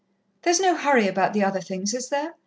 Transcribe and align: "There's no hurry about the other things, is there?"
"There's 0.41 0.59
no 0.59 0.73
hurry 0.75 1.07
about 1.07 1.31
the 1.35 1.43
other 1.43 1.61
things, 1.61 1.93
is 1.93 2.09
there?" 2.09 2.33